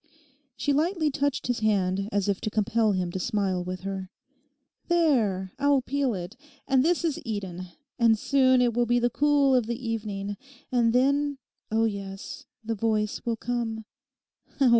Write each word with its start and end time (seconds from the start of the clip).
She 0.57 0.73
lightly 0.73 1.11
touched 1.11 1.45
his 1.45 1.59
hand 1.59 2.09
as 2.11 2.27
if 2.27 2.41
to 2.41 2.49
compel 2.49 2.93
him 2.93 3.11
to 3.11 3.19
smile 3.19 3.63
with 3.63 3.81
her. 3.81 4.09
'There, 4.87 5.51
I'll 5.59 5.83
peel 5.83 6.15
it; 6.15 6.35
and 6.67 6.83
this 6.83 7.05
is 7.05 7.21
Eden; 7.23 7.67
and 7.99 8.17
soon 8.17 8.63
it 8.63 8.73
will 8.73 8.87
be 8.87 8.97
the 8.97 9.11
cool 9.11 9.53
of 9.53 9.67
the 9.67 9.77
evening. 9.87 10.37
And 10.71 10.91
then, 10.91 11.37
oh 11.71 11.83
yes, 11.85 12.47
the 12.65 12.73
voice 12.73 13.21
will 13.27 13.37
come. 13.37 13.85